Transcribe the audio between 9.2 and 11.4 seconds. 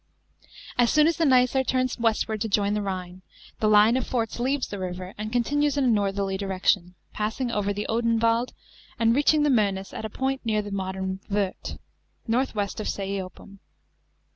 the IVIcenus at a point (near the modern